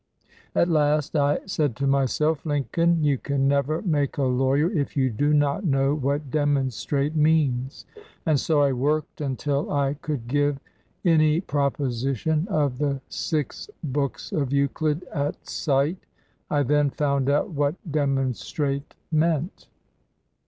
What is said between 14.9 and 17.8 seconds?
at sight. I then found out what